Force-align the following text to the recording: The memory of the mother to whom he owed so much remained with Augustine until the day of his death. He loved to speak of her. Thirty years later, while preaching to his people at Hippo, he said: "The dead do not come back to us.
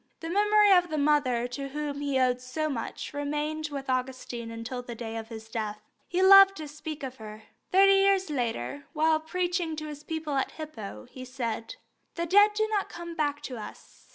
The 0.19 0.31
memory 0.31 0.71
of 0.73 0.89
the 0.89 0.97
mother 0.97 1.47
to 1.49 1.67
whom 1.69 2.01
he 2.01 2.17
owed 2.19 2.41
so 2.41 2.67
much 2.67 3.13
remained 3.13 3.67
with 3.71 3.87
Augustine 3.87 4.49
until 4.49 4.81
the 4.81 4.95
day 4.95 5.15
of 5.15 5.27
his 5.27 5.47
death. 5.47 5.79
He 6.07 6.23
loved 6.23 6.55
to 6.57 6.67
speak 6.67 7.03
of 7.03 7.17
her. 7.17 7.43
Thirty 7.71 7.93
years 7.97 8.31
later, 8.31 8.87
while 8.93 9.19
preaching 9.19 9.75
to 9.75 9.85
his 9.85 10.01
people 10.03 10.33
at 10.37 10.53
Hippo, 10.53 11.05
he 11.11 11.23
said: 11.23 11.75
"The 12.15 12.25
dead 12.25 12.55
do 12.55 12.67
not 12.71 12.89
come 12.89 13.13
back 13.15 13.41
to 13.43 13.57
us. 13.57 14.09